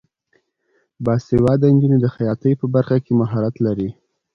باسواده 1.05 1.67
نجونې 1.73 1.97
د 2.01 2.07
خیاطۍ 2.15 2.53
په 2.57 2.65
برخه 2.75 2.97
کې 3.05 3.13
مهارت 3.21 3.55
لري. 3.65 3.89